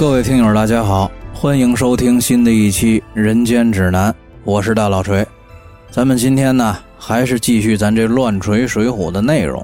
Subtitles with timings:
[0.00, 4.10] 各位听友，大家好，欢迎收听新的一期《人间指南》，
[4.44, 5.26] 我是大老锤。
[5.90, 9.62] 咱们今天呢，还是继续咱这乱锤水浒的内容。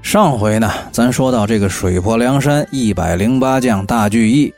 [0.00, 4.50] 上回呢，咱说到这个水泊梁山一百零八将大聚义，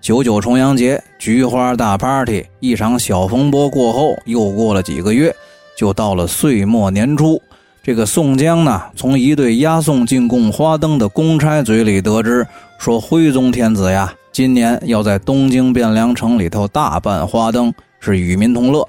[0.00, 5.32] 九九重阳节菊花大 party，一场小风波过后，又过了几个月，
[5.78, 7.40] 就到了岁末年初。
[7.84, 12.44] 这个宋江呢，从一对押送进贡花灯的公差嘴里得知，
[12.78, 18.84] 说徽宗天子呀，今年要在东京汴梁城里头大办花灯，是与民同乐。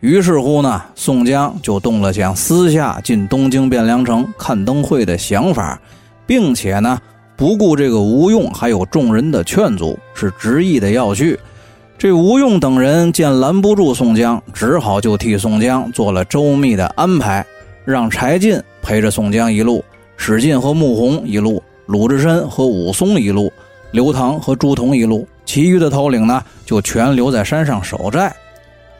[0.00, 5.78] 于是乎呢，宋江就动了想私下进东京汴梁城看灯会的想法，
[6.26, 6.98] 并且呢，
[7.36, 11.38] 不顾这个吴用还有众人的劝阻，是执意的要去。
[11.98, 17.44] 这吴用等人见拦不住宋江，只好就替宋江做了周密的安排。
[17.84, 19.84] 让柴进陪着宋江一路，
[20.16, 23.52] 史进和穆弘一路，鲁智深和武松一路，
[23.96, 28.30] 刘唐和朱仝一路，其余的头领呢就全留在山上守寨。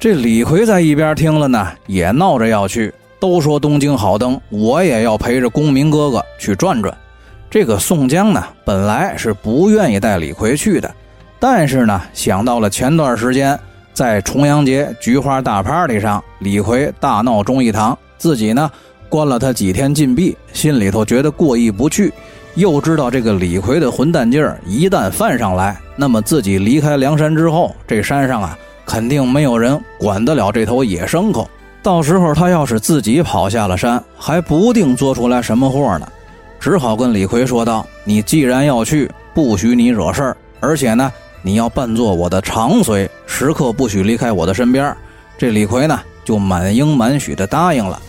[0.00, 2.91] 这李逵在一边听了呢，也闹着要去。
[3.20, 6.97] 都说东京好灯，我也要陪着公明哥哥去转转。
[7.50, 10.91] 这个宋江呢，本来是不愿意带李逵去的，
[11.38, 13.58] 但是呢，想到了前段时间
[13.92, 17.97] 在重阳节菊花大 party 上，李逵大闹忠义堂。
[18.16, 18.70] 自己呢，
[19.10, 22.10] 关了他几天禁闭，心里头觉得过意不去，
[22.56, 31.48] 又知道这个李逵的混蛋劲儿一旦犯上来，那么自己离开梁山之后，这山上啊，肯定没有人管得了这头野牲口。
[31.82, 36.08] 到时候他要是自己跑下了山，还不定做出来什么祸呢。
[36.58, 44.92] 只好跟李逵说道：“你既然要去，不许你惹事儿，而且呢，你要扮作我的长随，时刻不许离开我的身边。”
[45.38, 46.00] 这李逵呢？
[46.24, 48.02] 就满应满许的答应了，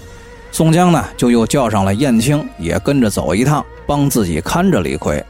[0.52, 5.23] 宋江呢就又叫上了燕青，也跟着走一趟，帮自己看着李逵。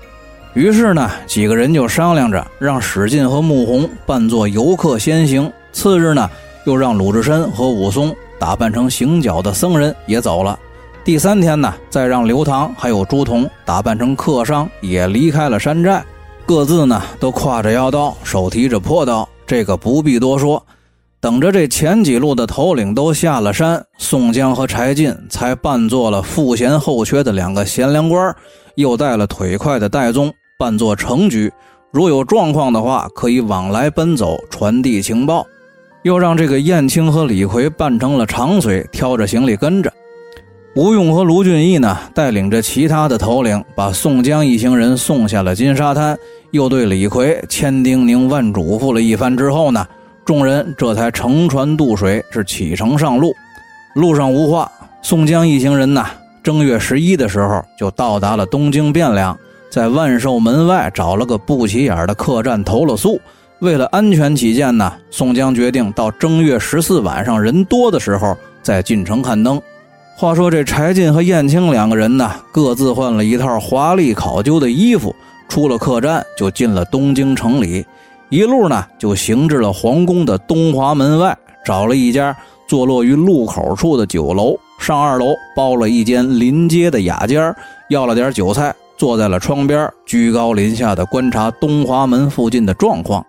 [0.54, 6.30] 于是呢，几个人就商量着，让史进和穆弘扮作游客先行，次日呢，
[6.66, 10.58] 又让鲁智深和武松打扮成行脚的僧人也走了。
[11.04, 16.04] 第三天呢，再让刘唐还有朱仝打扮成客商也离开了山寨，
[16.46, 20.64] 各自呢都挎着腰刀，手提着破刀，这个不必多说。
[21.20, 28.36] 等着这前几路的头领都下了山，宋江和柴进才扮作了赋闲后缺的两个贤良官，
[28.76, 31.52] 又带了腿快的戴宗扮作程局，
[31.92, 35.46] 如有状况的话，可以往来奔走传递情报。
[36.04, 39.92] 又让这个燕青和李逵扮成了长随，挑着行李跟着。
[40.76, 46.16] 吴用和卢俊义呢，带领着其他的头领，把宋江一行人送下了金沙滩，
[46.52, 49.86] 又对李逵千叮咛万嘱咐了一番之后呢。
[50.28, 53.34] 众人这才乘船渡水，是启程上路。
[53.96, 54.70] 路上无话，
[55.02, 56.06] 宋江一行人呐，
[56.44, 59.36] 正月十一的时候就到达了东京汴梁，
[59.72, 63.18] 在万寿门外找了个不起眼的客栈投了宿。
[63.60, 69.62] 为了安全起见呢，宋江决定到正月十四晚上人多的时候再进城看灯。
[70.18, 75.16] 话说这柴进和燕青两个人呢，各自换了一套华丽考究的衣服，
[75.48, 77.86] 出了客栈就进了东京城里。
[78.30, 82.36] 一路呢，就行至了皇宫的东华门外，找了一家
[82.68, 87.56] 坐落于路口处的酒楼，上二楼包了一间临街的雅间
[87.90, 93.26] 要了点酒菜，坐在了窗边，居高临下的观察东华门附近的状况。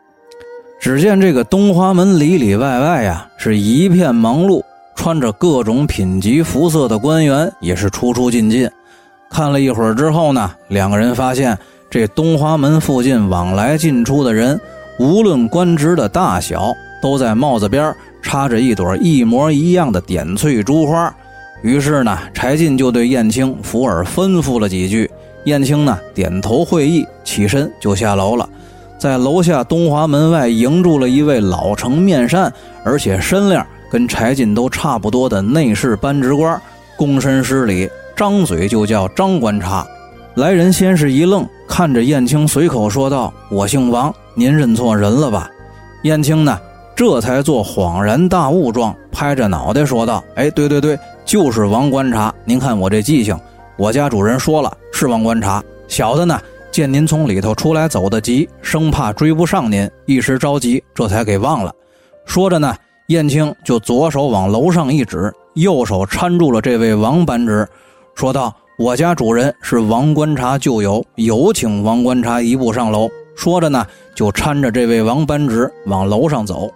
[0.80, 4.60] 只见这个东华门里里外外呀，是一片忙碌，
[4.96, 8.68] 穿着各种品级服色的官员也是出出进进。
[9.30, 11.56] 看了一会儿之后呢，两个人发现
[11.88, 14.60] 这东华门附近往来进出的人。
[14.98, 21.14] 无论官职的大小，都在帽子边插着一朵一模一样的点翠珠花。
[21.62, 25.10] 于是呢，柴进就对燕青、福尔吩咐了几句。
[25.44, 28.48] 燕青呢，点头会意，起身就下楼了。
[28.98, 32.52] 在楼下东华门外迎住了一位老成面善，
[32.84, 36.60] 而且身量跟柴进都差不多的内侍班职官，
[36.98, 39.86] 躬身施礼，张嘴就叫张观察。
[40.34, 45.50] 来人先是一愣，看着燕青，随口说道：“我姓王。”您认错人了吧？
[46.02, 46.58] 燕青呢？
[46.94, 52.34] 这才做恍然大悟状，拍着脑袋说道：“哎，对对对，就是王观察。
[52.44, 53.38] 您看我这记性，
[53.76, 55.62] 我家主人说了是王观察。
[55.86, 56.40] 小的呢，
[56.72, 61.72] 见您从里头出来走得急，生怕追不上您，一时着急，这才给忘了。”
[62.26, 62.74] 说着呢，
[63.06, 67.64] 燕青就左手往楼上一指，右手搀住了这位王班职，
[68.16, 73.08] 说道：“我家主人是王观察旧友，有请王观察一步上楼。”
[73.38, 73.86] 说着呢，
[74.16, 76.68] 就搀着这位王班直往楼上走。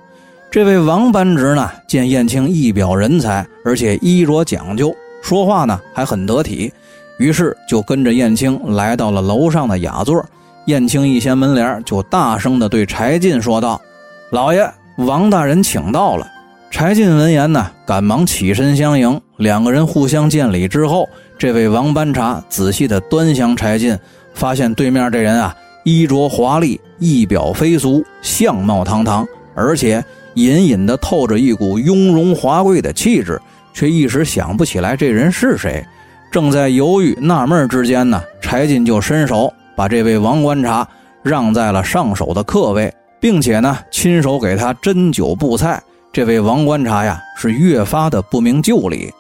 [0.48, 6.72] 这位王班直呢，见燕青一表人才，而且衣着讲究，说话呢还很得体，
[7.18, 10.24] 于是就跟着燕青来到了楼上的雅座。
[10.66, 13.80] 燕青一掀门帘，就大声地对柴进说道
[14.30, 14.64] ：“老爷，
[14.98, 16.24] 王大人请到了。”
[16.70, 19.20] 柴进闻言呢，赶忙起身相迎。
[19.38, 23.98] 两个人互相见礼之后，这位王班察仔细地端详柴进，
[24.32, 33.40] 发现对面这人啊，衣着华丽，仪表非俗，相貌堂堂，而且隐隐的透着一股雍容华贵的气质，
[33.74, 35.84] 却一时想不起来这人是谁。
[36.30, 40.86] 正在犹豫纳闷之间呢，柴进就伸手把这位王观察
[41.22, 45.82] 让在了上手的客位，并且呢，亲手给他斟酒布菜。
[46.12, 49.12] 这位王观察呀，是越发的不明就里。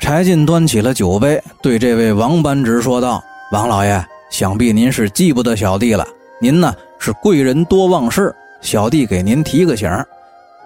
[0.00, 6.06] 柴进端起了酒杯，对这位王班直说道：“王老爷，想必您是记不得小弟了。
[6.40, 10.06] 您呢是贵人多忘事，小弟给您提个醒儿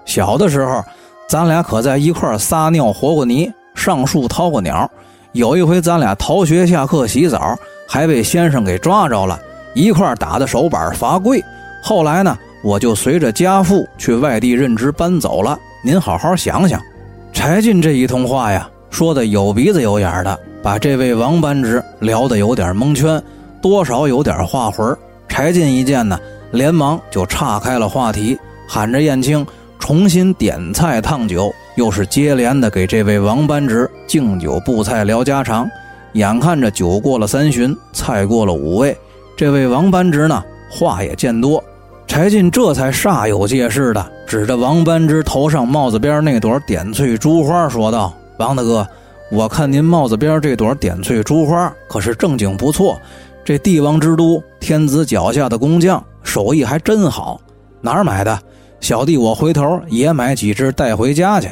[0.04, 0.84] 小的时候，
[1.28, 4.90] 咱俩可在一块撒尿和过泥，上树掏过鸟。
[5.32, 7.56] 有一回，咱俩逃学下课洗澡，
[7.88, 9.40] 还被先生给抓着了，
[9.74, 11.42] 一块打的手板罚跪。
[11.82, 15.58] 后来呢？”我就随着家父去外地任职搬走了。
[15.84, 16.80] 您好好想想。
[17.32, 23.20] 柴进这一通话呀，说的有鼻子有眼的，把这位王班直聊得有点蒙圈，
[23.62, 24.94] 多少有点话魂
[25.28, 26.18] 柴进一见呢，
[26.50, 28.36] 连忙就岔开了话题，
[28.68, 29.46] 喊着燕青
[29.78, 35.66] 重新点菜烫酒，又是接连的给这位王班直敬酒布菜聊家常。
[36.14, 38.94] 眼看着酒过了三巡，菜过了五味，
[39.34, 41.62] 这位王班直呢，话也见多。
[42.06, 48.86] 柴进这才煞有介事的指着王班之头上帽子边那朵点翠珠花说道：“王大哥，
[49.30, 53.00] 我看您帽子边这朵点翠珠花可是正经不错，
[53.44, 57.40] 这帝王之都，天子脚下的工匠，手艺还真好。
[57.80, 58.38] 哪儿买的？
[58.80, 61.48] 小弟我回头也买几只带回家去。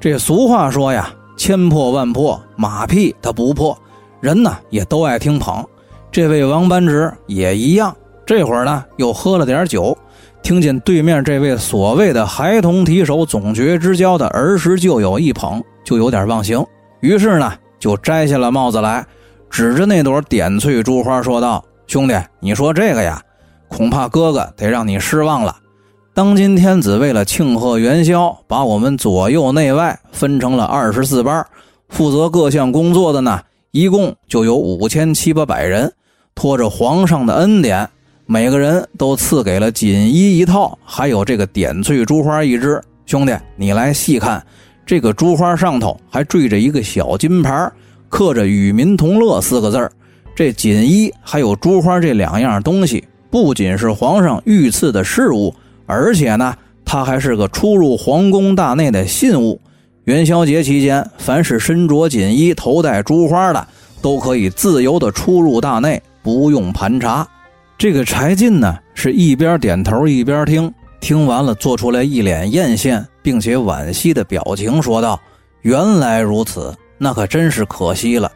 [0.00, 3.76] 这俗话说呀，千破万破，马屁它不破。
[4.20, 5.64] 人呢也都爱听捧，
[6.10, 7.94] 这位王班直也一样。”
[8.26, 9.96] 这会儿呢，又喝了点酒，
[10.42, 16.64] 听见对面这位所谓的孩童提手、总觉之交的儿时旧友一捧，就有点忘形。
[17.00, 19.06] 于是呢，就摘下了帽子来，
[19.50, 23.22] 指着那朵点翠珠花说道：“兄弟，你说这个呀，
[23.68, 25.56] 恐怕哥哥得让你失望了。
[26.14, 31.46] 当今天子为了庆贺元宵，把我们左右内外分成了二十四班，
[31.88, 33.40] 负责各项工作的呢，
[33.70, 35.92] 一共就有五千七八百人，
[36.34, 37.88] 托着皇上的恩典。”
[38.28, 42.82] 每个人都赐给了锦衣一套，还有这个点翠珠花一支。
[43.06, 44.44] 兄弟，你来细看，
[44.84, 47.70] 这个珠花上头还缀着一个小金牌，
[48.08, 49.90] 刻着“与民同乐”四个字
[50.34, 55.54] 这锦衣还有珠花这两样东西，不仅是皇上御赐的事物，
[55.86, 56.54] 而且呢，
[56.84, 59.60] 它还是个出入皇宫大内的信物。
[60.04, 63.66] 元宵节期间，凡是身着锦衣、头戴珠花的，
[64.00, 67.26] 都可以自由的出入大内，不用盘查。
[67.78, 75.20] 这个柴进呢，是一边点头一边听，听完了，做出来一脸艳羡并且惋惜的表情，说道
[75.62, 78.30] ：“原来如此，那可真是可惜了。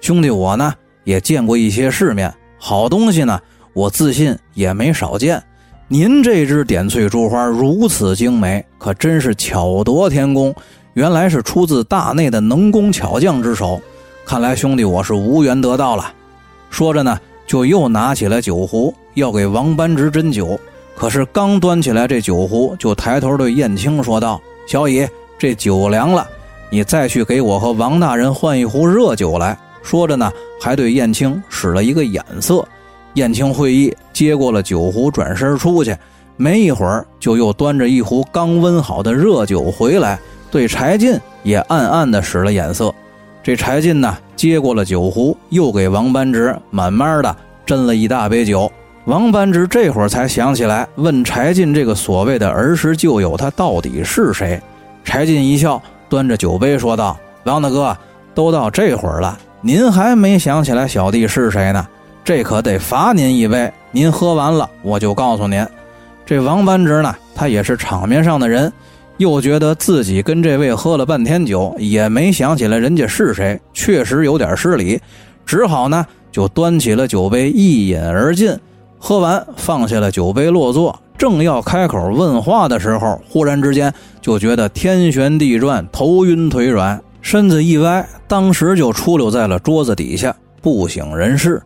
[0.00, 0.72] 兄弟，我呢
[1.04, 3.40] 也见过一些世面，好东西呢，
[3.72, 5.42] 我自信也没少见。
[5.88, 10.54] 您这支点翠珠花如此精美，可真是巧夺天工，
[10.94, 13.80] 原来是出自大内的能工巧匠之手。
[14.24, 16.12] 看来兄弟我是无缘得到了。”
[16.70, 17.18] 说着呢。
[17.46, 20.58] 就又拿起了酒壶，要给王班直斟酒。
[20.96, 25.06] 可是刚端起来这酒壶，就抬头对燕青说道：“小乙，
[25.38, 26.26] 这酒凉了，
[26.74, 30.28] 你再去给我和王大人换一壶热酒来。”说着呢，
[30.60, 32.66] 还对燕青使了一个眼色。
[33.12, 35.96] 燕青会意，接过了酒壶，转身出去。
[36.36, 40.18] 没一会儿，就又端着一壶刚温好的热酒回来，
[40.50, 42.92] 对柴进也暗暗地使了眼色。
[43.40, 48.68] 这柴进呢，接过了酒壶，又给王班直慢慢的斟了一大杯酒。
[49.04, 54.60] 王班直这会儿才想起来，问柴进这个所谓的儿时旧友，他到底是谁？
[55.04, 57.96] 柴进一笑，端着酒杯说道：“王大哥，
[58.34, 61.86] 都到这会儿了，您还没想起来小弟是谁呢？
[62.24, 63.72] 这可得罚您一杯。
[63.90, 65.66] 您喝完了，我就告诉您。”
[66.26, 68.72] 这王班直呢，他也是场面上的人。
[69.18, 75.00] 又觉得自己跟这位喝了半天酒，也没想起来人家是谁，确实有点失礼，
[75.46, 78.58] 只好呢就端起了酒杯一饮而尽。
[78.98, 91.62] 喝完，放下了酒杯落座，正要开口问话的时候，忽然之间就觉得天旋地转，头晕腿软，身子一歪，当时就出溜在了桌子底下，不省人事。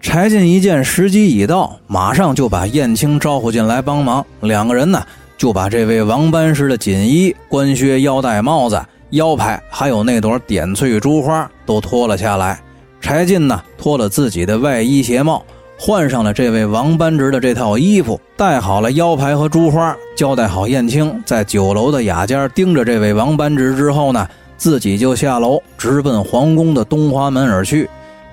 [0.00, 5.02] 柴进一见时机已到，马上就把燕青招呼进来帮忙，两个人呢。
[5.36, 12.60] 就把这位王班师的锦衣、官靴、腰带、帽子、腰牌，还有那朵点翠珠花都脱了下来。
[13.00, 15.44] 柴进呢，脱了自己的外衣鞋帽，
[15.80, 27.88] 换上了这位王班直的这套衣服，戴好了腰牌和珠花，交代好燕青在酒楼的雅间盯着这位王班直之后呢，自己就下楼直奔皇宫的东华门而去。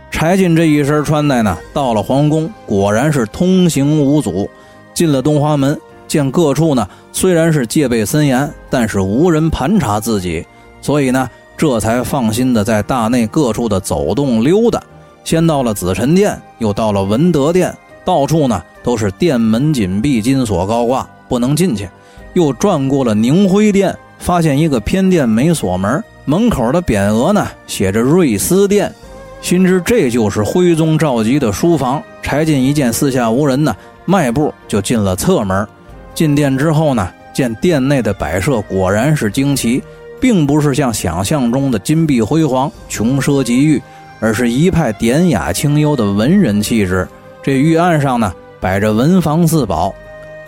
[0.09, 4.49] 柴进这一身穿戴呢，到了皇宫果然是通行无阻。
[4.95, 10.43] 进了东华门，见各处呢虽然是戒备森严，但是无人盘查自己，
[10.81, 14.81] 所以呢这才放心的在大内各处的走动溜达。
[15.25, 21.89] 先到了紫宸殿，又到了文德殿，到处呢都是殿门紧闭，金锁高挂，不能进去。
[22.33, 28.93] 又转过了宁辉殿，发现一个偏殿没锁门，门口的匾额呢写着瑞思殿。
[29.41, 35.67] 心知这就是徽宗赵佶的书房，柴进一见四下无人呢，迈步就进了侧门。
[36.13, 39.81] 进殿之后呢，见殿内的摆设果然是惊奇，
[40.19, 43.81] 并不是像想象中的金碧辉煌、穷奢极欲，
[44.19, 47.07] 而是一派典雅清幽的文人气质。
[47.43, 49.93] 这御案上呢，摆着文房四宝，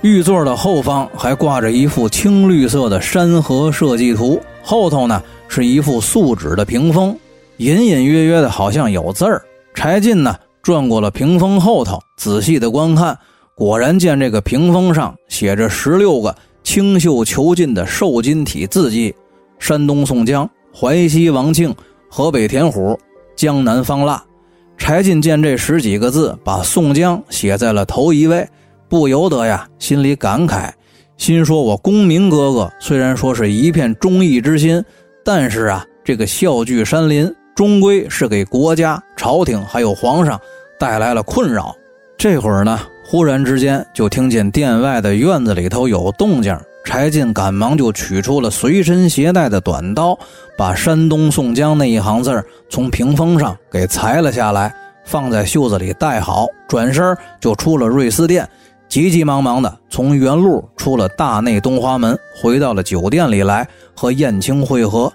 [0.01, 7.15] 玉座的后方还挂着一幅青绿色的山河设计图，后头呢是一幅素纸的屏风。
[7.57, 9.41] 隐隐约约的，好像有字儿。
[9.73, 13.17] 柴进呢，转过了屏风后头，仔细的观看，
[13.55, 19.13] 果然见这个屏风上写着十六个清秀遒劲的瘦金体字迹：
[19.57, 21.73] 山东宋江、淮西王庆、
[22.09, 22.99] 河北田虎、
[23.37, 24.21] 江南方腊。
[24.77, 28.45] 柴进见这十几个字，把宋江写在了头一位，
[28.89, 30.69] 不由得呀，心里感慨，
[31.15, 34.83] 心说：我公明哥哥虽然说是一片忠义之心，
[35.23, 37.33] 但是啊，这个笑聚山林。
[37.55, 40.39] 终归是给国家、朝廷还有皇上
[40.79, 41.75] 带来了困扰。
[42.15, 46.55] 这会儿呢，忽然之间就听见殿外的院子里头有动静。
[46.87, 50.17] 柴进赶忙就取出了随身携带的短刀，
[50.57, 58.47] 把山东宋江那一行字从屏风上给裁了下来，放在袖子里带好，转身就出了瑞思殿，
[58.87, 65.11] 急急忙忙的从原路出了大内东华门，回到了酒店里来和燕青会合。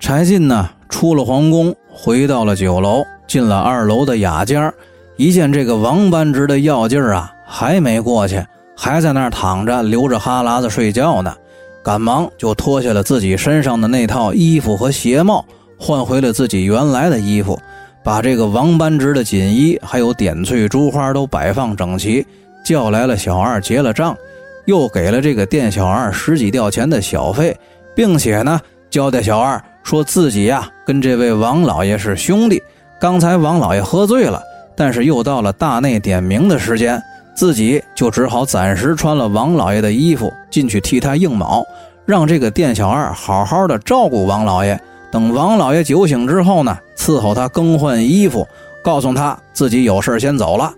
[0.00, 1.72] 柴进呢，出了皇宫。
[1.88, 4.72] 回到了酒楼，进了二楼的雅间
[5.16, 8.44] 一见这个王班直的药劲儿啊，还没过去，
[8.76, 11.34] 还在那儿躺着流着哈喇子睡觉呢，
[11.82, 15.44] 赶忙就脱下了自己身上的那套衣服和鞋帽，
[15.78, 17.58] 换回了自己原来的衣服，
[18.02, 22.26] 把这个王班直的锦衣还有点翠珠花都摆放整齐，
[22.64, 24.16] 叫来了小二结了账，
[24.64, 27.56] 又给了这个店小二十几吊钱的小费，
[27.94, 28.60] 并且呢，
[28.90, 29.62] 交代小二。
[29.84, 32.62] 说自己呀跟这位王老爷是兄弟，
[33.00, 34.40] 刚才王老爷喝醉了，
[34.76, 37.02] 但是又到了大内点名的时间，
[37.34, 41.64] 自己就只好暂时穿了王老爷的衣服进去替他应卯，
[42.04, 44.78] 让这个店小二好好的照顾王老爷。
[45.10, 48.46] 等王老爷酒醒之后呢，伺候他更换衣服，
[48.82, 50.72] 告诉他自己有事先走了。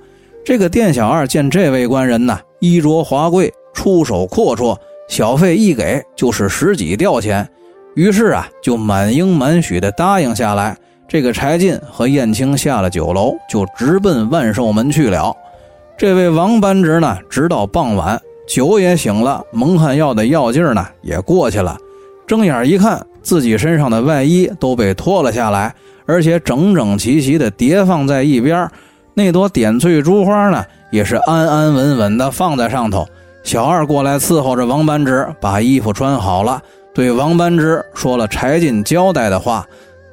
[0.44, 4.76] 这个店小二见这位官人呢衣着华贵，出手阔绰，
[5.08, 7.49] 小费一给就是十几吊钱。
[7.94, 10.76] 于是啊，就满应满许的答应下来。
[11.06, 15.32] 这个柴进和燕青下了酒楼，就直奔万寿门去了。
[15.96, 21.78] 这位王班直呢，直到傍晚，酒也醒了，蒙汗药的药劲儿呢也过去了。
[22.26, 25.72] 睁眼一看，自己身上的外衣都被脱了下来，
[26.04, 28.68] 而且整整齐齐的叠放在一边。
[29.14, 33.06] 那朵点翠珠花呢，也是安安稳稳的放在上头。
[33.44, 36.60] 小二过来伺候着王班直，把衣服穿好了。
[36.92, 39.64] 对王班直说了柴进交代的话，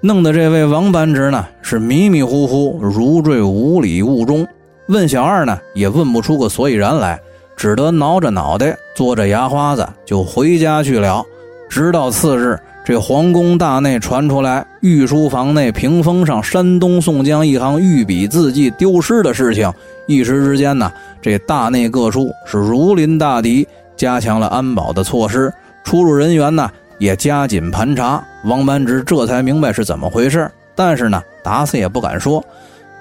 [0.02, 4.48] 弄得这位王班直呢是迷迷糊糊，如坠五里雾中。
[4.92, 7.18] 问小二呢也问不出个所以然来，
[7.56, 11.24] 只得挠着脑袋，嘬着牙花子就回家去了。
[11.70, 19.72] 直到次日，这皇宫大内传出来御书房内屏风上山东宋江一行御笔字迹丢失的事情，
[20.08, 25.50] 一时之间呢，这大内各处是如临大敌，加强了安保的措施。
[25.86, 32.44] 出入人员呢也加紧盘查，王班直这才明白是怎么回事，但是呢打死也不敢说。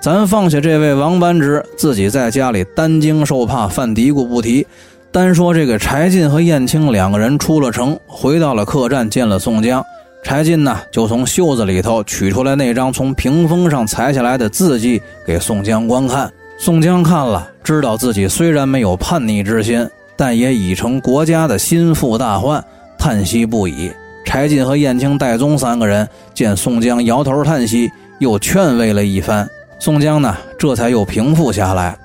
[0.01, 4.67] 咱放下这位王班直自己在家里担惊受怕犯嘀咕不提，
[5.13, 9.85] 单说这个柴进和燕青两个人出了城，回到了客栈见了宋江。
[10.23, 16.33] 柴进呢就从袖子里头取出来那张从屏风上裁下来的字迹给宋江观看。
[16.59, 19.89] 宋江看了，知道自己虽然没有叛逆之心。
[20.17, 22.63] 但也已成国家的心腹大患，
[22.99, 23.91] 叹息不已。
[24.23, 29.49] 柴进和燕青、戴宗三个人见宋江摇头叹息，又劝慰了一番。
[29.81, 31.97] 宋江呢，这才又平复下来。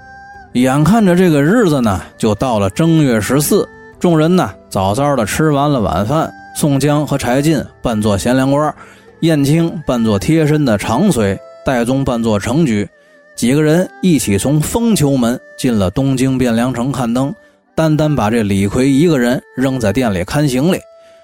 [0.54, 3.68] 眼看着这个日子呢，就到了正月十四，
[4.00, 6.32] 众人呢早早的吃完了晚饭。
[6.56, 8.74] 宋江和柴进扮作贤良官，
[9.20, 12.88] 燕青扮作贴身的长随，戴宗扮作程举。
[13.36, 17.36] 几个人一起从凤求门进了东京汴梁城看灯，
[17.76, 20.80] 单单把这李逵一个人扔在店里看行李。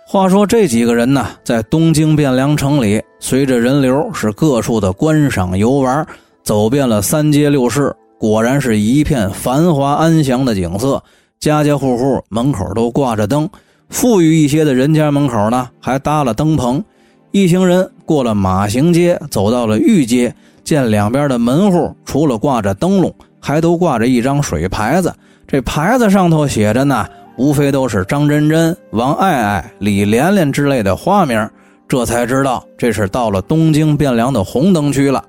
[0.06, 6.06] 话说这几个人呢，在东京汴梁城里，随着人流是各处的观赏游玩，
[6.44, 11.02] 走遍了三街六市，果然是一片繁华安详的景色。
[11.40, 13.50] 家家户户门口都挂着灯，
[13.90, 16.84] 富裕一些的人家门口呢，还搭了灯棚。
[17.32, 20.34] 一行人过了马行街，走到了御街，
[20.64, 25.14] 见两边的门户除了挂着灯笼，还都挂着一张水牌子。
[25.48, 27.08] 这牌子上头写着呢。
[27.38, 31.50] 无非都是张真真、王爱爱、李莲莲之类的花名，
[31.88, 35.24] 这才知道这是到了东京汴梁的红灯区了。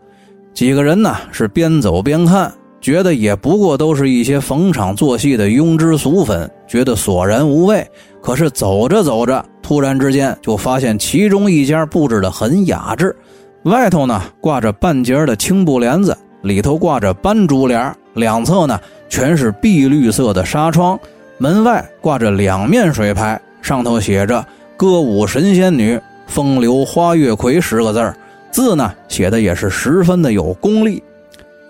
[0.54, 7.86] 几个人呢是边走边看，觉得也不过都是一些逢场作戏的庸脂俗粉，觉得索然无味。
[8.20, 13.16] 可是走着走着，突然之间就发现其中一家布置的很雅致，
[13.64, 18.78] 外头呢挂着半截的青布帘子，里头挂着斑竹帘，两侧呢
[19.08, 20.98] 全是碧绿色的纱窗。
[21.38, 24.44] 门外挂着两面水牌，上头写着
[24.76, 28.14] “歌舞神仙女，风流花月魁”十个字
[28.52, 31.02] 字呢写的也是十分的有功力。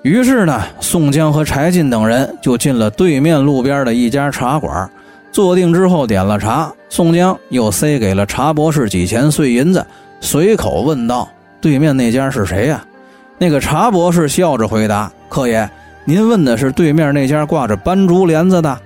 [0.03, 4.91] 于是呢，宋江和柴进等人就进了对面路边的一家茶馆，
[5.31, 6.71] 坐定之后点了茶。
[6.89, 9.87] 宋江又塞给了茶博士几钱碎银子，
[10.21, 11.29] 随口问道
[11.63, 12.85] ：“对面那家是谁呀？”
[13.39, 15.71] 那个茶博士笑着回答：“客爷，
[16.05, 18.77] 您问的是对面那家挂着斑竹帘子的。”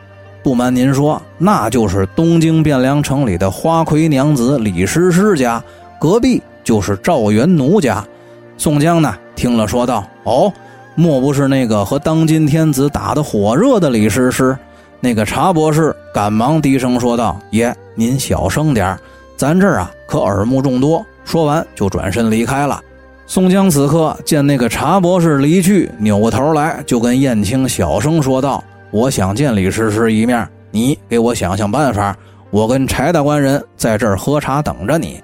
[0.45, 5.61] 不瞒您说，那就是东京汴梁城里的花魁娘子李师师家，
[5.99, 8.05] 隔壁就是赵元奴家。
[8.59, 10.53] 宋江呢，听了说道：“哦，
[10.97, 14.59] 莫不是那个和当今天子打得火热的李师师？”
[14.99, 18.99] 那个茶博士赶忙低声说道：“爷，您小声点
[19.37, 22.81] 咱这儿啊可耳目众多。”说完就转身离开了。
[23.29, 28.63] 宋江此刻见那个茶博士离去，扭过头来就跟燕青小声说道。
[28.91, 32.17] 我想见李师师一面，你给我想想办法。
[32.51, 35.21] 我跟柴大官人在这儿喝茶等着你。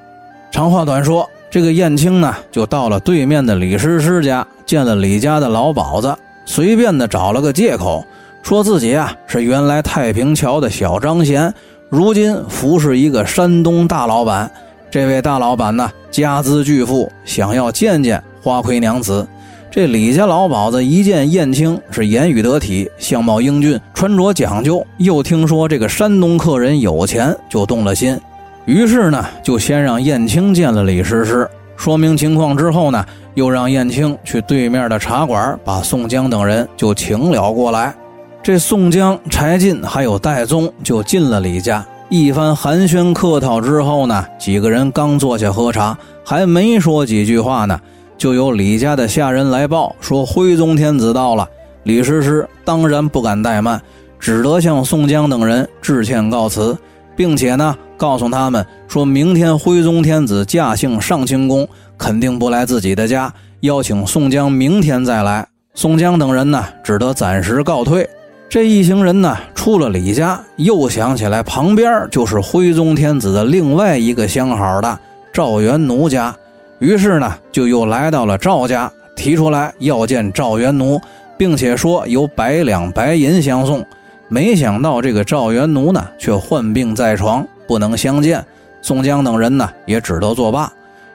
[0.52, 8.04] 长话短说，这个燕青呢，就到了对面的李师师家，见了李家的老鸨子，随便的找了个借口，
[8.42, 11.52] 说自己啊是原来太平桥的小张贤，
[11.88, 14.48] 如今服侍一个山东大老板。
[14.90, 19.26] 这位大老板呢，家资巨富，想要见见花魁娘子。
[19.70, 28.20] 这李家老鸨子一见燕青是言语得体、相貌英俊、穿着讲究，又听说这个山东客人有钱，就动了心。
[28.64, 37.92] 于是呢，就先让燕青见了李师师，说明情况之后呢，又让燕青去对面的茶馆把宋江等人就请了过来。
[38.40, 47.80] 这宋江、柴进还有戴宗就进了李家，一番寒暄客套之后呢，几个人刚坐下喝茶，还没说几句话呢。
[48.16, 51.48] 就有李家的下人来报说，徽宗天子到了。
[51.82, 53.82] 李师师当然不敢怠慢，
[54.20, 56.78] 只得向宋江等人致歉告辞，
[57.16, 65.46] 并且呢，告诉他们说明天徽宗天子驾幸上清宫，肯定不来自己的家，邀请宋江明天再来。
[65.74, 68.10] 宋江等人呢，只得暂时告退。
[68.48, 74.98] 这一行人呢，出了李家，又想起来旁边就是徽宗天子的另外一个相好的
[75.32, 76.34] 赵元奴家。
[76.80, 81.00] 于是呢，就又来到了赵家，提出来要见赵元奴，
[81.38, 83.86] 并且说有百两白银相送。
[84.26, 88.44] 没想到这个赵元奴呢，却患病在床，不能相见。
[88.82, 90.70] 宋江等人呢，也只得作罢。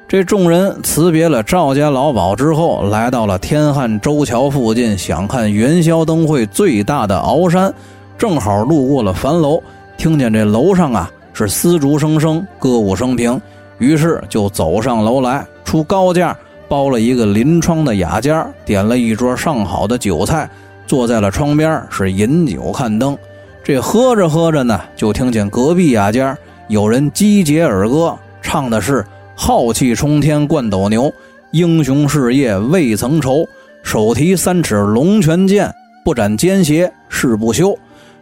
[0.08, 7.72] 这众人辞别了赵家老鸨之后，来到了天汉洲桥附近，想看元宵灯会最大的鳌山。
[8.17, 9.62] 正好路过了樊楼，
[9.98, 13.39] 听见这楼上啊是丝竹声声，歌舞升平，
[13.78, 15.46] 于是就走上楼来。
[15.63, 16.36] 出高价
[16.67, 20.50] 包了一个临窗的雅间，点了一桌上好的酒菜，
[20.88, 23.15] 坐在了窗边是饮酒看灯。
[23.62, 26.36] 这喝着喝着呢，就听见隔壁雅间
[26.68, 31.12] 有人击节而歌，唱的是“浩气冲天冠斗牛，
[31.52, 33.48] 英雄事业未曾愁，
[33.84, 37.78] 手提三尺龙泉剑，不斩奸邪誓不休。”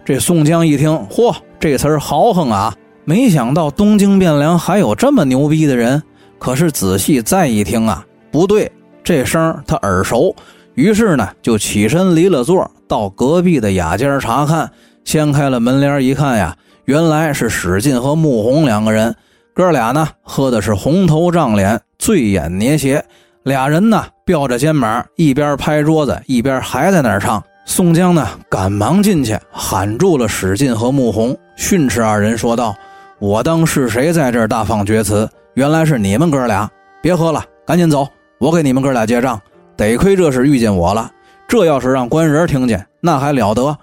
[0.05, 2.75] 这宋江一听，嚯，这词儿豪横啊！
[3.03, 6.01] 没想到东京汴梁还有这么牛逼的人。
[6.37, 8.71] 可是仔细再一听啊，不对，
[9.03, 10.35] 这声他耳熟，
[10.75, 14.69] 于是呢就起身离了座，到隔壁的雅间查看。
[15.03, 19.13] 掀开了门帘一看呀，原来是史进和穆弘两个人。
[19.53, 23.03] 哥俩呢喝的是红头胀脸，醉眼捏斜，
[23.43, 27.43] 俩人呢吊着肩膀，一边拍桌子，一边还在那儿唱。
[27.65, 32.75] 宋江呢赶忙进去喊住了史进和穆弘，训斥二人说道
[33.17, 36.69] ：“我当是谁在这儿大放厥词？”原来是你们哥俩，
[37.01, 38.07] 别喝了，赶紧走，
[38.39, 39.41] 我给你们哥俩结账。
[39.77, 41.09] 得亏这是遇见我了，
[41.47, 43.75] 这要是让官人听见，那还了得！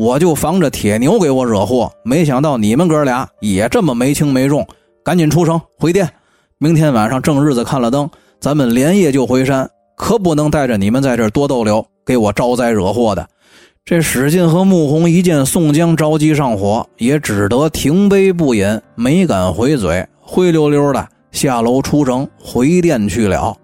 [0.00, 4.66] 我就防着铁牛给我惹祸，没想到你们哥俩也这么没轻没重。
[5.04, 6.08] 赶紧出城回电，
[6.56, 8.08] 明天晚上正日子看了灯，
[8.40, 13.28] 咱们连夜就回山，可不能带着你们在这多逗留，给我招灾惹祸的。
[13.84, 23.54] 这史进和穆弘一见宋江着急上火，也只得停杯不饮，没敢回嘴，灰溜溜的下楼出城回电去了。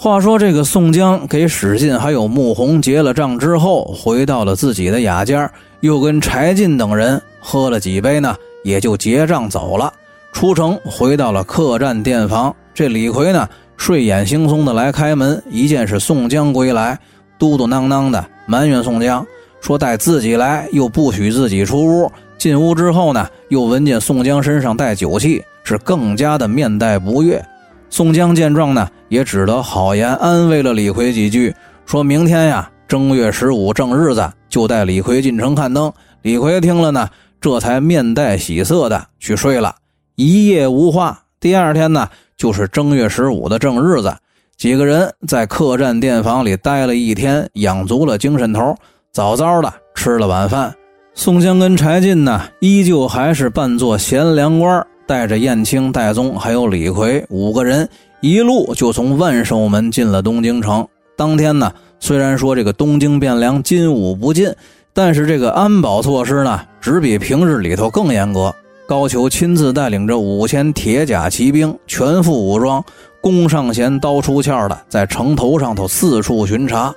[0.00, 9.92] 话说这个宋江给史进还有穆弘结了账之后，回到了自己的雅间，又跟柴进等人喝了几杯呢，也就结账走了。
[10.32, 16.96] 出城回到了客栈店房，这李逵呢睡眼惺忪的来开门，一见是宋江归来，
[17.36, 19.26] 嘟嘟囔囔的埋怨宋江。
[19.60, 22.08] 说带自己来，又不许自己出屋。
[22.38, 27.44] 进屋之后呢，又闻见宋江身上带酒气，是更加的面带不悦。
[27.90, 31.54] 宋江见状呢，也只得好言安慰了李逵几句，
[31.86, 35.92] 说明天呀，正月十五正日子，就带李逵进城看灯。
[36.22, 37.08] 李逵听了呢，
[37.40, 39.74] 这才面带喜色的去睡了，
[40.16, 41.18] 一夜无话。
[41.40, 44.14] 第二天呢，就是正月十五的正日子，
[44.56, 48.74] 几个人在客栈店房里待了一天，养足了精神头。
[49.12, 50.74] 早早的吃了晚饭，
[51.14, 57.88] 宋江跟柴进呢，依旧还是扮作贤良官，带着燕青、戴宗还有李逵五个人，
[58.20, 60.86] 一路就从万寿门进了东京城。
[61.16, 64.54] 当天呢，虽然说这个东京汴梁金武不进，
[64.92, 68.54] 但是这个安保措施呢，只比平日里头更严格。
[68.86, 72.84] 高俅亲自带领着五千铁甲骑兵，全副武装，
[73.22, 76.94] 弓上弦，刀出鞘的，在城头上头四处巡查。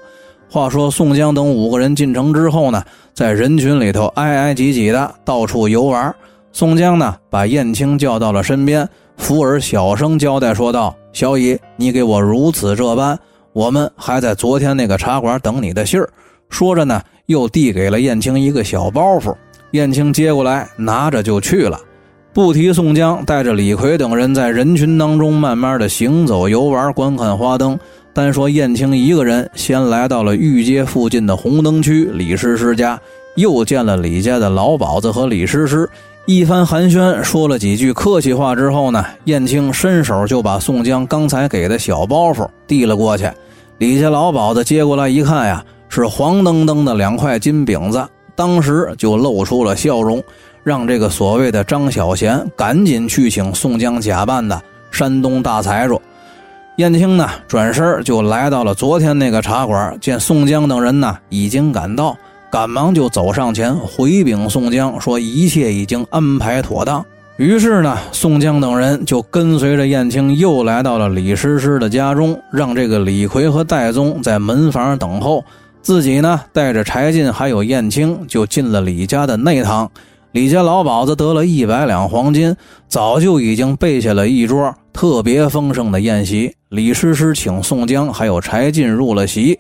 [0.50, 6.14] 话说宋江等五个人进城之后呢，在人群里头挨挨挤挤的到处游玩。
[6.54, 8.88] 宋江呢，把燕青叫到了身边，
[9.18, 13.18] 福儿小声交代说道：“小乙，你给我如此这般，
[13.54, 16.10] 我们还在昨天那个茶馆等你的信儿。”
[16.50, 19.34] 说着呢，又递给了燕青一个小包袱。
[19.72, 21.80] 燕青接过来，拿着就去了。
[22.34, 27.80] 不提宋江带着李逵等人在人群当中慢慢的行走游玩，观看花灯。
[28.14, 33.00] 单说燕青一个人，先来到了御街附近的红灯区李师师家，
[33.36, 35.90] 又见了李家的老鸨子和李师师，
[36.28, 43.30] 一番寒暄，说了几句客气话之后呢，燕青伸手就把宋江刚才给的小包袱递了过去。
[43.80, 50.24] 李家老鸨子接过来一看呀，是黄澄澄的两块金饼子，当时就露出了笑容，
[50.64, 56.00] 让这个所谓的张小贤赶紧去请宋江假扮的山东大财主。
[56.78, 62.16] 燕青呢，转身就来到了昨天那个茶馆，见宋江等人呢已经赶到，
[62.52, 67.04] 赶忙就走上前回禀宋江说：“一切已经安排妥当。”
[67.38, 75.42] 于是呢，宋江等人就跟随着燕青又来到了李师师的家中，让这个李逵和戴宗在门房等候，
[75.82, 79.90] 自己呢带着柴进还有燕青就进了李家的内堂。
[80.34, 82.54] 李家老鸨子得了一百两黄金，
[82.90, 86.54] 早就已经备下了一桌特别丰盛的宴席。
[86.68, 89.58] 李师师请宋江还有柴进入了席，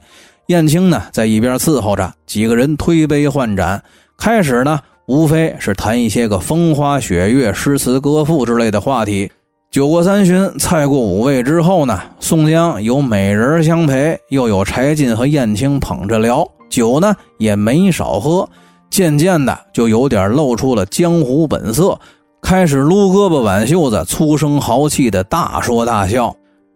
[0.47, 3.81] 燕青呢在一边伺候着，几个人推杯换盏。
[4.17, 9.31] 开始呢，无非是谈一些个风花雪月、诗词歌赋之类的话题。
[9.69, 18.47] 酒过三巡，菜过五味之后呢，宋江有美人相陪，又有柴进和燕青捧着聊，酒呢也没少喝。
[18.89, 21.97] 渐渐的，就有点露出了江湖本色，
[22.41, 26.35] 开始撸胳膊挽袖子，粗声豪气的大说大笑。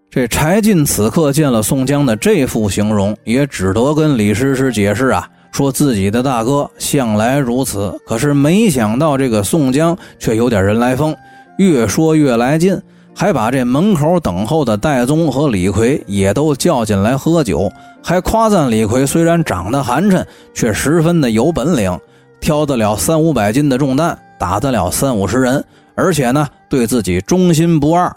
[0.09, 7.93] 这柴进此刻见了宋江的这副形容，也只得跟李师师解释啊，说自己的大哥向来如此。
[8.07, 11.13] 可是没想到这个宋江却有点人来疯，
[11.57, 12.81] 越说越来劲，
[13.13, 17.69] 还把这门口等候的戴宗和李逵也都叫进来喝酒，
[18.01, 21.99] 还夸赞李逵虽然长得寒碜，却十分的有本领，
[22.39, 25.61] 挑得了三五百斤的重担，打得了三五十人，
[25.93, 28.15] 而且呢对自己忠心不二。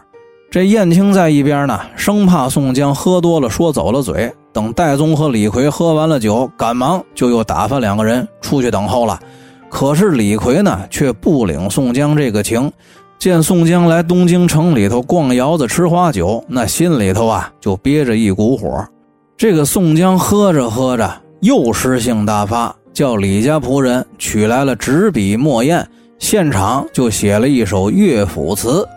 [0.51, 4.33] 这燕青在一边呢，生怕宋江喝多了说走了嘴。
[4.51, 9.21] 等戴宗和李逵喝完了酒，赶忙就又打发两个人出去等候了。
[9.69, 12.73] 可是李逵呢，却不领宋江这个情。
[13.19, 18.83] 见宋江来东京城里头逛窑子吃花酒，那心里头啊就憋着一股火。
[19.37, 25.87] 这个宋江喝着喝着又诗性大发，叫李家仆人取来了纸笔墨砚，
[26.19, 28.89] 现场就写了一首乐府词，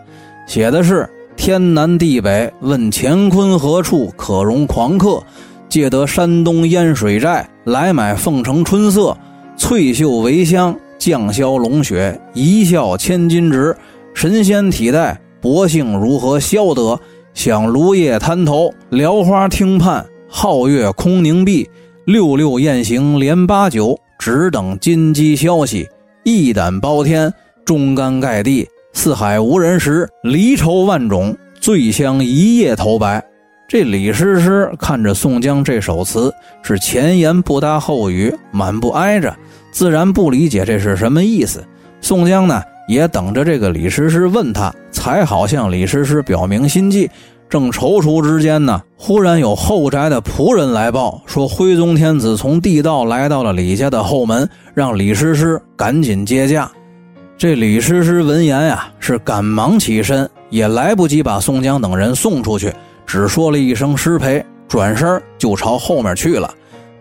[0.46, 1.06] 写的是。
[1.36, 5.22] 天南地北问乾坤何处可容狂客？
[5.68, 9.16] 借得山东烟水寨来买凤城春色，
[9.56, 13.74] 翠袖为香，绛霄龙雪，一笑千金值。
[14.14, 17.00] 神仙体带，薄幸如何消得？
[17.32, 21.66] 想芦叶滩头，撩花听畔，皓月空凝碧，
[22.04, 25.88] 六六雁行连八九，只等金鸡消息。
[26.24, 27.32] 一胆包天，
[27.64, 28.68] 忠肝盖地。
[28.92, 33.22] 四海无人识，离愁万种，醉香一夜头白。
[33.66, 39.34] 这李师师看着宋江这首词，是前言不搭后语，满不挨着，
[39.72, 41.64] 自然不理解这是什么意思。
[42.00, 47.10] 宋江呢，也等着这个李师师问他，才好向李师师表明心迹。
[47.48, 56.70] 正踌躇之间呢，忽然有后宅的仆人来报说，徽宗天子从地道来到了李家的后门，让李师师赶紧接驾。
[57.38, 62.72] 这李师师闻言呀，是赶忙起身，也来不及把宋江等人送出去，
[63.04, 66.48] 只说了一声失陪，转身就朝后面去了。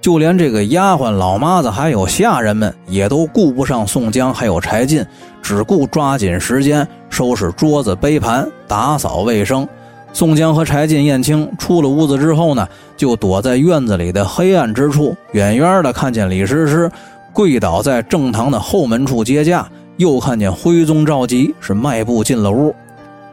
[0.01, 5.05] 就连这个丫鬟、老妈子还有下人们，也都顾不上宋江还有柴进，
[5.43, 9.67] 只顾抓紧时间收拾桌子、杯盘，打扫卫生。
[10.11, 12.67] 宋江和柴进、燕青出了屋子之后呢，
[12.97, 16.91] 就躲在院子里的黑暗之处，远远的看见李师师
[17.31, 22.73] 跪倒在正堂的后门处接驾，又看见徽宗赵佶是迈步进了屋。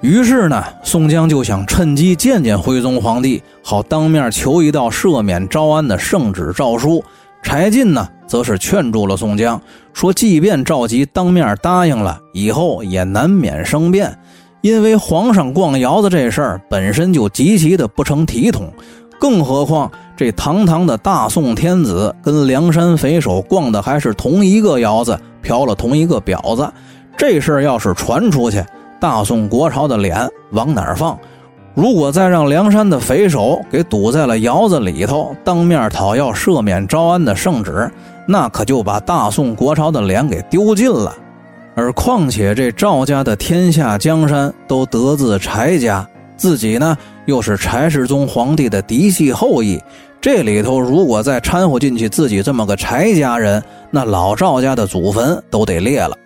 [0.01, 7.03] 于是呢，宋江就想趁机见见徽宗皇帝，好当面求一道赦免招安的圣旨诏书。
[7.43, 9.61] 柴进呢，则是劝住了宋江，
[9.93, 14.17] 说即便赵佶当面答应了，以后也难免生变。
[14.61, 18.73] 因为皇上逛窑子这事儿本身就极其的不成体统，
[19.21, 26.71] 更何况这堂堂的大宋天子跟梁山匪首逛的还是同一个窑子，嫖了同一个婊子，
[27.17, 28.65] 这事儿要是传出去，
[29.01, 31.19] 大宋国朝的脸往哪儿放？
[31.75, 37.89] 如果再让梁山的匪首给堵在了窑子里头，当面讨要赦免招安的圣旨，
[38.27, 41.15] 那可就把大宋国朝的脸给丢尽了。
[41.77, 46.05] 而况且这赵家的天下江山都得自柴家，
[46.37, 49.81] 自己呢又是柴世宗皇帝的嫡系后裔，
[50.21, 56.17] 这里头如果再掺和进去自己这么个柴家人，那老赵家的祖坟都得裂了。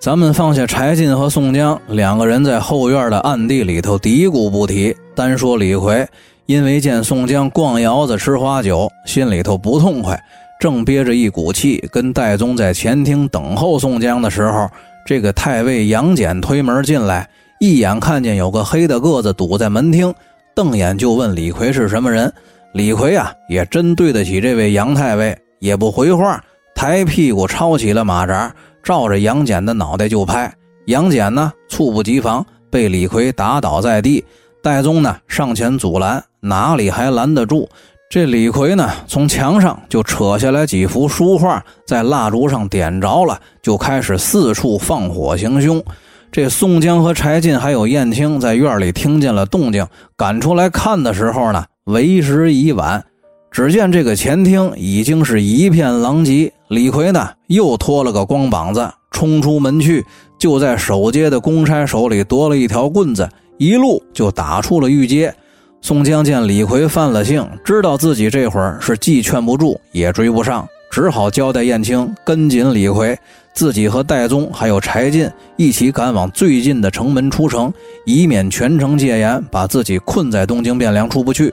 [0.00, 6.06] 咱们放下柴进和宋江两个人在后院的暗地里头嘀咕不提，单说李逵，
[6.46, 10.18] 因为见宋江逛窑子吃花酒，心里头不痛快。
[10.58, 14.66] 正憋着一股气，跟戴宗在前厅等候宋江的时候，
[15.04, 17.28] 这个太尉杨戬推门进来，
[17.60, 20.14] 一眼看见有个黑的个子堵在门厅，
[20.54, 22.32] 瞪眼就问李逵是什么人。
[22.76, 26.38] 李逵啊，也真对得起这位杨太尉，也不回话，
[26.74, 30.52] 抬屁股抄起了马扎，照着杨戬的脑袋就拍。
[30.84, 34.22] 杨戬呢，猝不及防，被李逵打倒在地。
[34.62, 37.66] 戴宗呢，上前阻拦，哪里还拦得住？
[38.10, 45.82] 这李逵呢，从墙上就扯下来几幅书画，在蜡烛上点着了，就开始四处放火行凶。
[46.30, 53.04] 这宋江和柴进还有燕青在院里听见了动静，赶出来看的时候呢，为时已晚。
[53.50, 60.04] 只见这个前厅已经是一片狼藉，李逵呢又脱了个光膀子，冲出门去，
[60.36, 65.32] 就在守街的公差手里夺了一条棍子，一路就打出了御街。
[65.80, 73.16] 宋江见李逵犯了性，知道自己这会儿是既劝不住也追不上，只好交代燕青跟紧李逵，
[73.52, 77.72] 自己和戴宗还有柴进一起赶往最近的城门出城，
[78.04, 81.52] 以免全城戒严，把自己困在东京汴梁出不去。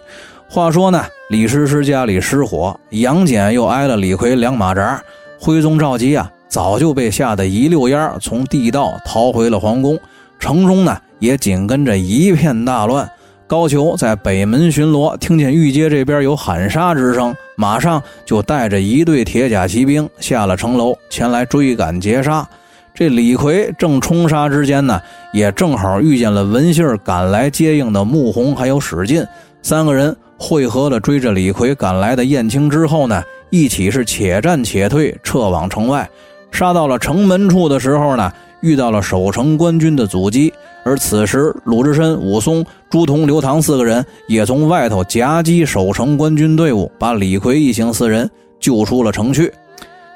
[0.49, 5.01] 话说呢，李师师家里失火，杨戬又挨了李逵两马扎，
[5.39, 9.99] 徽宗赵佶啊早就被吓得一溜烟从地道逃回了皇宫，
[10.39, 13.09] 城中呢也紧跟着一片大乱。
[13.47, 22.47] 高俅在北门巡逻，听见御街这边有喊杀之声，马上就带着一队铁甲骑兵下了城楼，前来追赶截杀。
[22.95, 24.99] 这李逵正冲杀之间呢，
[25.33, 29.25] 也正好遇见了闻信赶来接应的穆弘还有史进
[29.61, 36.09] 三个人，汇合了追着李逵赶来的燕青之后呢，一起是且战且退，撤往城外。
[36.51, 38.31] 杀到了城门处的时候呢，
[38.63, 40.51] 遇到了守城官军的阻击。
[40.83, 49.53] 而此时，鲁智深、武松、朱仝、刘唐四个人也从外头夹击守城官军队伍，把李逵一行四人救出了城去。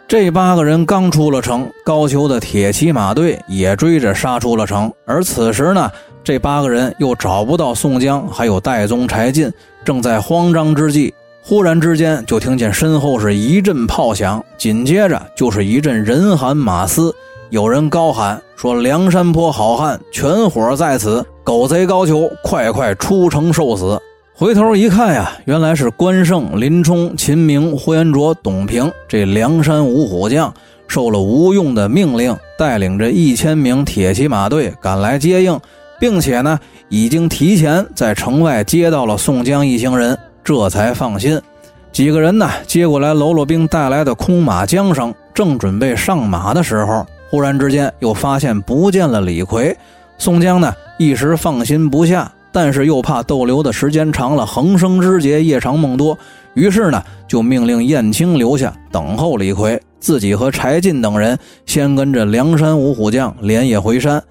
[0.10, 4.92] 这八个人刚出了城，高俅的铁骑马队也追着杀出了城。
[5.06, 5.92] 而此时呢，
[6.24, 9.52] 这八个人又找不到宋江，还有戴宗、柴进，
[9.86, 17.14] 正在慌张之际，忽然之间就听见身后是一阵炮响，紧接着就是一阵人喊马嘶。
[17.50, 24.00] 有人高喊说：“梁山泊好汉全伙在此，狗贼高俅，快快出城受死！”
[24.36, 30.54] 回头一看呀，原来是关胜、林冲、秦明、呼延灼、董平这梁山五虎将，
[30.88, 35.58] 受了吴用的命令，带领着一千名铁骑马队赶来接应，
[36.00, 41.42] 并且呢，已经提前在城外接到了宋江一行人，这才放心。
[41.94, 49.78] 几个人呢接过来喽啰兵带来的空马缰绳，正准备上马的时候，忽然之间又发现不见了李逵。
[50.18, 56.18] 宋江呢一时放心不下，但是又怕逗留的时间长了，横生枝节，夜长梦多，
[56.56, 64.22] 于是呢就命令燕青留下等候李逵，自己和柴进等人先跟着梁山五虎将连夜回山。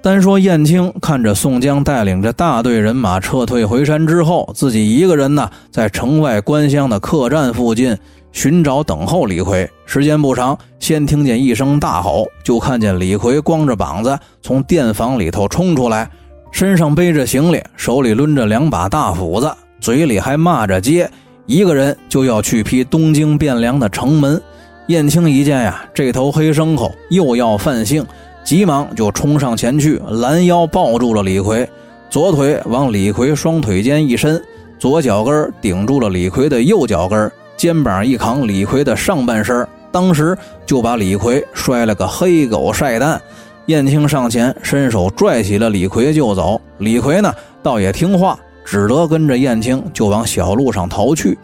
[0.00, 7.96] 单说燕青看着宋江带领着大队人马撤退回山之后，自己一个人呢，在城外关乡的客栈附近
[8.34, 9.66] 寻找等候李逵。
[9.86, 16.10] 时间不长，先听见一声大吼，就看见李逵光着膀子从店房里头冲出来，
[16.50, 21.08] 身上背着行李，手里抡着两把大斧子，嘴里还骂着街，
[21.46, 24.38] 一个人就要去劈东京汴梁的城门。
[24.88, 28.04] 燕青一见呀，这头黑牲口又要犯性。
[28.44, 31.66] 急忙就冲上前去，拦腰抱住了李逵，
[32.10, 34.42] 左腿往李逵双腿间一伸，
[34.78, 40.36] 左脚跟顶住了李逵的右脚跟，肩膀一扛李逵的上半身，当时
[40.66, 43.20] 就把李逵摔了个黑狗晒蛋。
[43.66, 51.38] 燕青上前伸手拽起了李逵就走，李逵呢倒也听话，只得跟着燕青就往小路上逃去。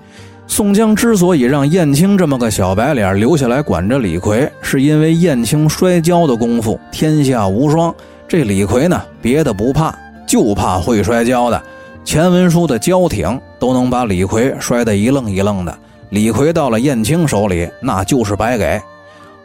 [0.47, 7.95] 宋江之所以让燕青这么个小白脸留下来管着李逵，是因为燕青摔跤的功夫天下无双。
[8.29, 9.97] 这李逵呢，别的不怕，
[10.27, 11.63] 就怕会摔跤的。
[12.05, 15.79] 钱文书的交挺都能把李逵摔得一愣一愣的。
[16.11, 18.81] 李逵到了燕青手里，那就是白给。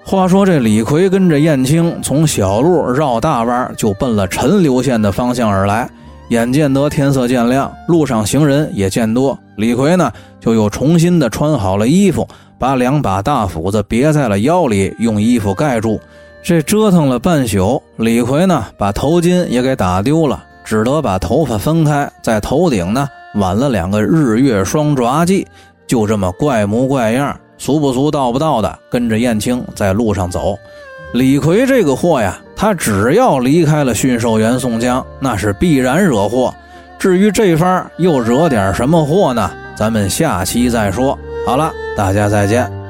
[0.03, 5.89] 话说这李逵跟着燕青从小路绕大弯，就奔了陈留县的方向而来。
[6.29, 15.99] 眼见得天色渐亮，路上行人也渐多，李逵呢就又重新的穿好了衣服，把两把大斧子别在了腰里，用衣服盖住。
[16.43, 25.45] 这折腾了半宿，李逵呢把头巾也给打丢了，只得把头发分开，在头顶呢挽了两个日月双爪髻，
[25.87, 30.57] 就这么怪模怪样，俗不俗，道不道的，跟着燕青在路上走。
[31.13, 36.53] 李逵这个货呀，他只要离开了驯兽员宋江，那是必然惹祸。
[36.97, 39.51] 至于这番又惹点什么祸呢？
[39.75, 41.17] 咱们下期再说。
[41.45, 42.84] 好了，大家再见。